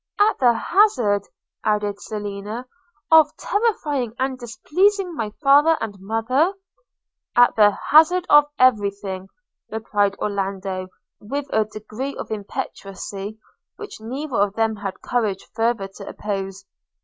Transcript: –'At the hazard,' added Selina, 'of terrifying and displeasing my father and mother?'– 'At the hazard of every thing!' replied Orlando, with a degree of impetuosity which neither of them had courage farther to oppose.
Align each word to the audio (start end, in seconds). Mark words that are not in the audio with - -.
–'At 0.19 0.39
the 0.39 0.53
hazard,' 0.53 1.27
added 1.63 2.01
Selina, 2.01 2.65
'of 3.11 3.37
terrifying 3.37 4.15
and 4.17 4.35
displeasing 4.35 5.13
my 5.13 5.29
father 5.43 5.77
and 5.79 5.95
mother?'– 5.99 6.55
'At 7.35 7.55
the 7.55 7.69
hazard 7.91 8.25
of 8.27 8.45
every 8.57 8.89
thing!' 8.89 9.29
replied 9.69 10.15
Orlando, 10.17 10.87
with 11.19 11.45
a 11.53 11.65
degree 11.65 12.15
of 12.15 12.31
impetuosity 12.31 13.37
which 13.75 14.01
neither 14.01 14.37
of 14.37 14.55
them 14.55 14.77
had 14.77 15.01
courage 15.03 15.45
farther 15.55 15.87
to 15.87 16.07
oppose. 16.07 16.65